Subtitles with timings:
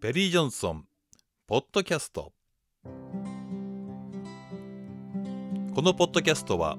[0.00, 0.86] ペリー・ジョンソン
[1.46, 2.32] ポッドキャスト
[5.74, 6.78] このポッドキャストは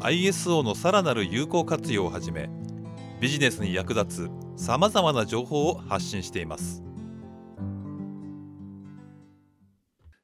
[0.00, 2.48] ISO のさらなる有効活用をはじめ
[3.20, 6.82] ビジネスに役立つさまざまな情報を発信しています。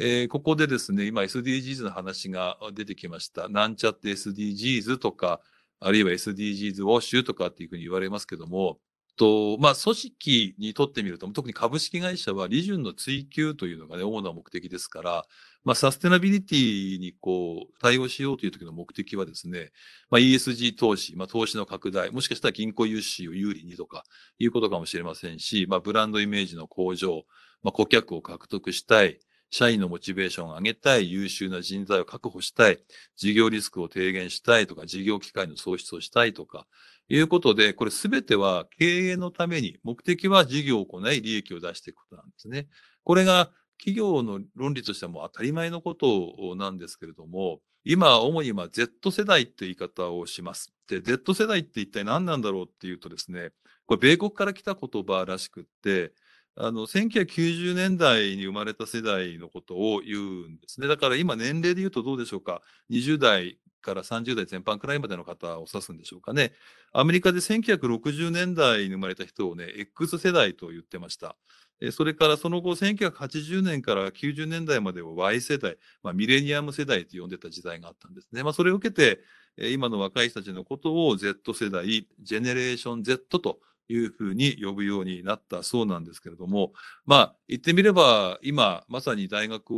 [0.00, 3.48] えーここでですね、今 SDGs の話が出てきました。
[3.48, 5.40] なんちゃって SDGs とか、
[5.78, 8.80] あるいは SDGs ウォッシュとかっていうふうに言われますけども、
[9.16, 15.24] と、まあ、組織にとってみると、特に株式会社は利潤の追求というのがね、主な目的ですから、
[15.64, 19.70] まあ、サステナビリティにこう、対応しようという時の目的はですね、
[20.10, 24.04] まあ、ESG 投資、まあ、投資の拡大、もしかしたら銀行融資を有利にとか、
[24.38, 27.24] いうことかもしれませんし、まあ、ブランドイメージの向上、
[27.62, 29.18] まあ、顧客を獲得したい、
[29.52, 32.78] 社員のモチベーションを上げたい、優秀な人材を確保したい、
[33.16, 36.66] 事業リスクを低減したいとか、事業機会の創出をしたいとか、
[37.10, 42.66] いうことで、これすべては経営のために、目的は事業を行い、利益を出していくことなんですね。
[43.04, 50.72] これが企業の論理としてはもう当たり前のことなんですけれども、今、主に今 Z 世代って言い方をします。
[50.88, 53.50] で、Z 世代って一体何なんだろうっていうとですね、
[53.84, 56.14] これ米国から来た言葉らしくって、
[56.56, 60.86] あの、1990年代に生まれた世代のことを言うんですね。
[60.86, 62.60] だから今年齢で言うとどうでしょうか。
[62.90, 66.52] 20代から30代前半くらいまでの方を指すんでしょうかね。
[66.92, 71.36] アメリカで1960年代に生まれた人をね、X 世代と言ってました。
[71.90, 78.44] それからその後、1980年から90年代までを Y 世代、まあ、ミレニアム世代と呼んでた時代があったんですね。
[78.44, 79.20] まあ、それを受けて、
[79.56, 86.72] 今の若い人たちのことを Z 世代、ジェネレーション Z というふうに呼ぶようになったそうなんですけれども、
[87.04, 89.72] まあ、言ってみれば、今、まさに大学、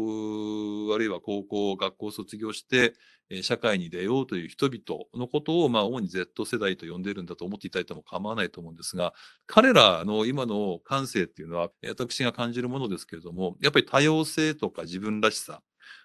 [0.94, 2.94] あるいは高校、学校を卒業して、
[3.42, 9.14] 社会に出ようという人々のことを、まあ、主に Z 世代と呼んでいるんだと思っていただいても構わないと思うんですが、
[9.46, 15.62] 彼らの今の感性っていうのは、私が感じるものですけれども、やっぱり多様性とか自分らしさ、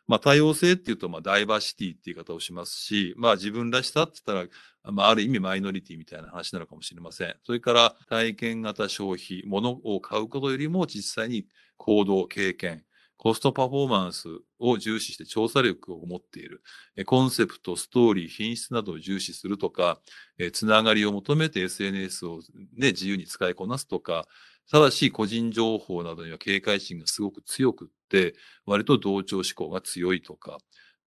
[0.09, 4.49] まあ、多様性っていうと、まあ、ダイバーシティっていう言い方をしますし、まあ、自分らしさって言った
[4.89, 7.35] ら、まあ、ある意味マイノリティみたいな話なのかもしれません。
[7.43, 11.45] それから、体験型消費、物を買うことよりも実際に
[11.77, 12.83] 行動、経験、
[13.19, 16.63] コストパフォーマンスを重視して調査力を持っている。
[17.05, 19.99] コンセプト、ストーリー、品質などを重視するとか、
[20.53, 22.39] つながりを求めて SNS を、
[22.77, 24.25] ね、自由に使いこなすとか、
[24.71, 28.35] ただし個人情報などには警戒心がすごく強くって、
[28.65, 30.57] 割と同調志向が強いとか、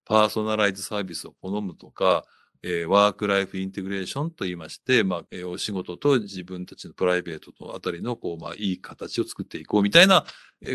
[0.05, 2.27] パーソナライズサービスを好むとか、
[2.65, 10.25] えーワークライフインテグレーションと言いまして、まあ、えーお仕事と自分たちのプライベートとあたりの、こう、まあ、いい形を作っていこうみたいな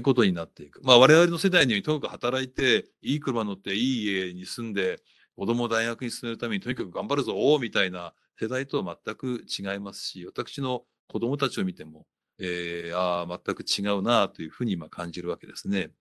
[0.04, 0.82] ことになっていく。
[0.84, 5.00] まあ、我々の世代にとにかく働いて、いい車乗って、いい家に住んで、
[5.38, 12.06] 子供を大学に進めるためにとにかく頑張るぞ、みたいな世代とは全く違いますし、私の子供たちを見ても、
[12.40, 15.92] えーああ、全く違うなというふうに今感じるわけですね。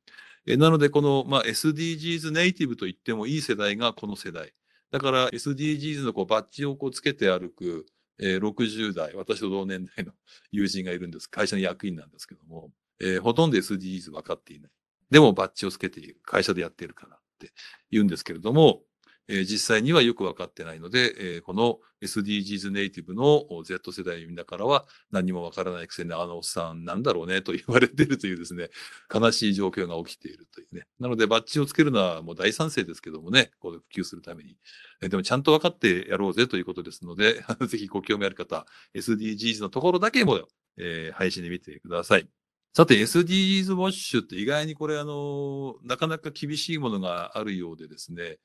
[0.47, 4.53] えーなので、この、まあ、SDGs ネイティブと言ってもいい世代がこの世代。
[4.97, 7.84] だから SDGs のこうバッジをこうつけて歩く、
[8.19, 10.12] えー60代、私と同年代の
[10.51, 11.29] 友人がいるんです。
[11.29, 14.71] 会社の役員なんですけども、えーほとんど SDGs 分かっていない。
[15.11, 16.19] でもバッジをつけている。
[16.23, 17.53] 会社でやっているからって
[17.91, 18.84] 言うんですけれども、
[19.29, 28.69] えー実際にはよく分かってないので、えーこの SDGs ネイティブの Z 世代のみんなからは何も分からないくせにあのおっさんなんだろうねと言われてるというですね、
[29.13, 30.87] 悲しい状況が起きているというね。
[31.01, 34.57] なのでバッジをつけるのはもう大賛成ですけどもね、こう普及するために。
[35.03, 42.29] えーでもちゃんと分かってやろうぜということですので、 ぜひご興味ある方、SDGs のところだけも、えー配信で見てください。
[42.75, 48.39] さて、SDGs ウォッシュって意外にこれあの、なかなか厳しいものがあるようでですね、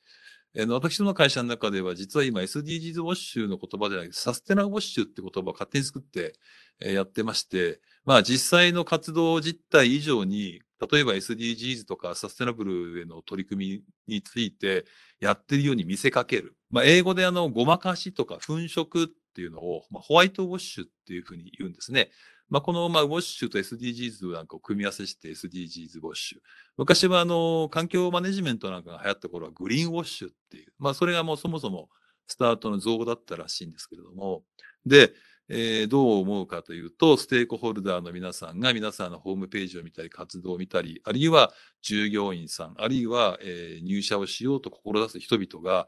[0.57, 6.33] あの私どもの会社の中では実は今 SDGs ウォッシュの言葉ではなくてサステナウォッシュって言葉を勝手に作って
[6.81, 14.85] えーやってまして、まあ実際の活動実態以上に、例えば SDGs とかサステナブルへの取り組みについて
[15.19, 16.55] やってるように見せかける。
[16.71, 22.09] まあ英語であの、ごまかしとか粉飾っていうのを、まあ、ホワイトウォッシュっていうふうに言うんですね。
[22.51, 26.39] まあこの、まあウォッシュと SDGs なんかを組み合わせして SDGs ウォッシュ。
[26.77, 31.89] 昔はあの、環境マネジメントなんかが流行った頃はグリーンウォッシュっていう、まあそれがもうそもそも
[32.27, 34.43] スタートの造語だったらしいんですけれども、
[34.85, 35.13] で、
[35.47, 41.51] えーどう思うかというと、ステークホルダーの皆さんが皆さんのホームページを見たり、活動を見たり、あるいは
[41.81, 45.87] 従業員さん、あるいは、えー入社をしようと志す人々が、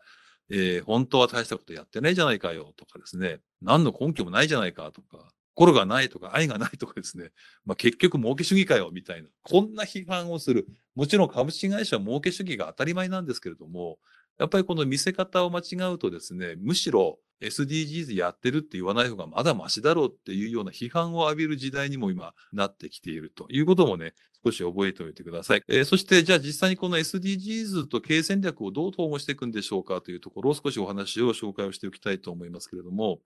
[0.49, 7.29] えー本当は大したことやってないじゃないかよとかですね、何の根拠もないじゃないかとか、心がないとか愛がないとかですね、
[7.65, 10.67] まあ、結局儲け主義かよみたいな、こんな批判をする。
[10.95, 13.97] もちろん株式会社は儲け主義が当たり前なんですけれども、
[14.39, 24.13] やっぱりこの見せ方を間違うとですね、むしろ SDGs やってるって言わない方がまだマシだろうっていうような批判を浴びる時代にも今なってきているということもね、
[24.43, 25.63] 少し覚えておいてください。
[25.67, 33.19] えー、そしてじゃあ実際にこの SDGs と経営戦略をどう統合していくんでしょうかというところを少しお話を紹介をしておきたいと思いますけれども、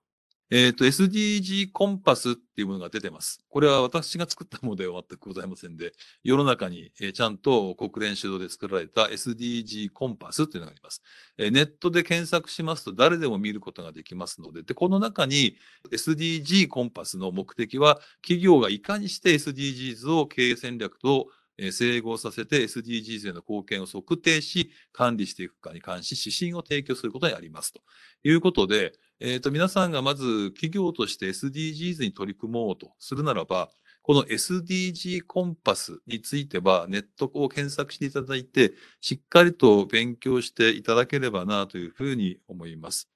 [0.50, 3.44] えっ、ー、と、SDG コンパスっていうものが出てます。
[3.50, 5.92] これは私が作ったものでは全くございませんで、
[6.24, 11.02] 世の中に、え、ちゃんと国連主導で作られた SDG コンパスっていうのがあります、
[11.38, 15.58] え、ネットで検索しますと誰でも見ることができますので、で、この中に
[15.92, 21.28] SDG コンパスの目的は、企業がいかにして SDGs を経営戦略と
[21.72, 27.82] 整合させて SDGs への貢献を測定し、管理していくかに関し指針を提供することにありますと
[28.24, 33.70] いうことで、えっ、ー、と、皆さんがまず企業として SDGs に取り組もうとするならば、
[34.04, 43.10] この SDG コンパスについてはネットを検索していただいて、しっかりと勉強していただければなというふうに思います。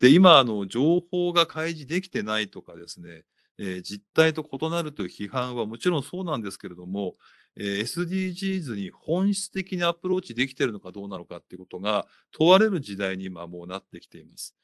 [0.00, 3.24] で、今、あの、情報が開示できてないとかですね、
[3.58, 7.16] えー、実態と異なるという批判はもちろんそうなんですけれども、
[7.56, 14.54] えー、SDGs に本質的にアプローチできているのかどうなのかっていうことが問われる時代に今もうなってきています。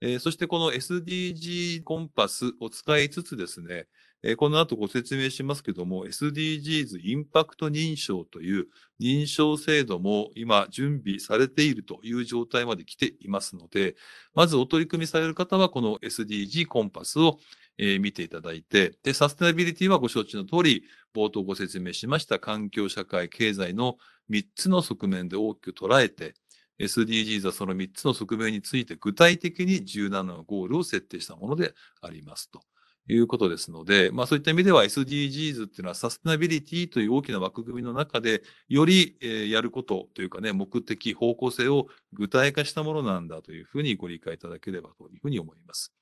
[0.00, 3.86] えー、そしてこの SDG コンパスを使いつつですね、
[4.22, 8.66] えー、この後ご説明しますけども、SDGs インパクト認証という
[9.00, 13.96] 認証制度も今準備されているという状態まで来ていますので、
[14.34, 17.38] まずお取り組みされる方はこの SDG コンパスを
[17.82, 23.96] え、見ていただいて、で、サステナビリティはご承知の通り、冒頭ご説明しました環境、社会、経済の
[24.30, 26.34] 3つの側面で大きく捉えて、
[26.80, 32.60] SDGs はその3つの側面について具体的に17のゴールを設定したものでありますと
[33.08, 45.92] いうことですので、まあそういった意味では SDGs っていうのはサステナビリティという大きな枠組みの中でより、えー、やることというかね、目的、方向性を具体化したものなんだというふうにご理解いただければというふうに思います。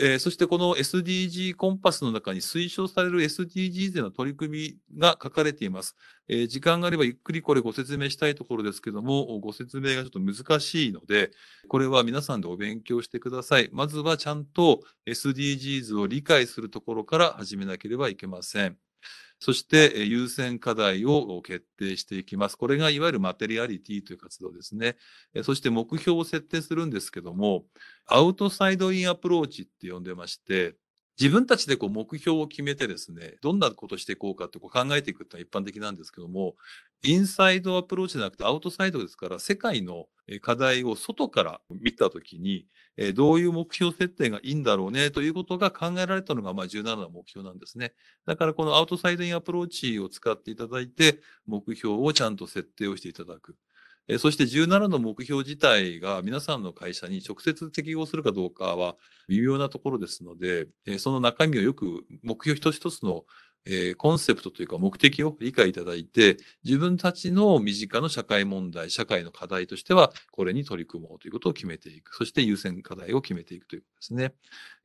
[0.00, 5.96] えー、そしてこの SDG コンパスの中に推奨される SDGs への取り組みが書かれています。
[6.28, 11.30] えー、時間があればゆっくりこれご説明したいところですけども、ご説明がちょっと難しいので、
[11.68, 13.68] これは皆さんでお勉強してください。
[13.72, 18.76] まずはちゃんと SDGs を理解するところから始めなければいけません。
[19.38, 22.56] そして優先課題を決定していきます。
[22.56, 24.96] これがいわゆるマテリアリティという活動ですね。
[25.44, 27.64] そして目標を設定するんですけども、
[28.06, 30.76] アウトサイドインアプローチって呼んでまして、
[31.18, 36.56] 自分たちでこう目標を決めてですね、どんなことしていこうかってこう考えていくってのは一般的なんですけども、
[37.02, 40.06] インサイドアプローチじゃなくてアウトサイドですから、世界の
[40.42, 42.66] 課題を外から見たときに、
[43.14, 47.94] どういう目標設定がいいんだろうねということが考えられたのが、まあ、17の目標なんですね。
[48.26, 53.56] だからこのアウトサイドインアプローチを使っていただいて、目標をちゃんと設定をしていただく。
[54.08, 58.96] えそして17の目標自体が皆さんの会社に直接適合するかどうかは
[59.28, 63.24] 微妙なところですので、えその中身をよく目標一つ一つの
[63.66, 72.14] えコンセプトというか目的を理解いただいて、自分たちの身近な社会問題、社会の課題としては、これに取り組もうということを決めていく。
[72.14, 74.34] そして優先課題を決めていくということですね。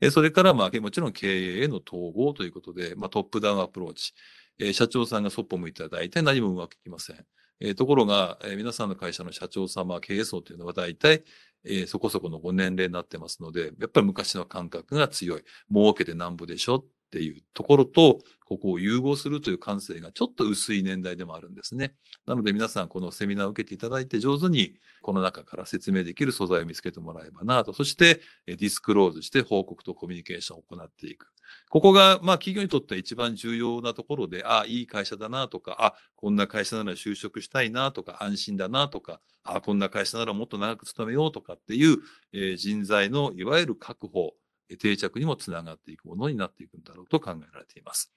[0.02, 4.14] えそれから、まあ、もちろん経営への統合ということで、まあ、トップダウンアプローチ。
[4.60, 7.26] え社長さんがそっぽ向いていただいて何もうまくいきません。
[7.62, 11.24] えところが、え皆さんの会社の社長様、経営層というのは大体、
[11.64, 15.44] えそこそこのご年齢になってますので、やっぱり昔の感覚が強い。
[15.72, 21.94] 儲けてなんぼでしょっっていうところと、ここを融合するという感性がちょっと薄い年代でもあるんですね。
[22.26, 27.72] なので皆さんこのセミナーを受けていただいて上手にこの中から説明できる素材を見つけてもらえばなと。
[27.72, 31.28] そしてディスクローズして報告とコミュニケーションを行っていく。
[31.70, 41.98] ここがまあ企業にとっては一番重要なところで、ああ、いい会社だなとか、あこんな会社なら就職したいなとか、安心だなとか、あこんな会社ならもっと長く勤めようとかっていう、
[42.34, 44.34] え、人材のいわゆる確保、
[44.78, 48.12] 定着にもつながっていくものになっていくんだろうと考えられています。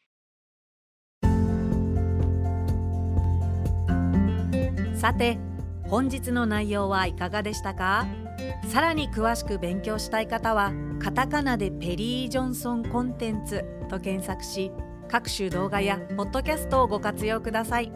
[4.95, 5.39] さて
[5.85, 8.07] 本日の内容はいかがでしたか？
[8.69, 14.73] さらに詳しく勉強したい方はカタカナでペリー・ジョンソンコンテンツと検索し
[15.09, 17.93] 各種動画やポッドキャストをご活用ください。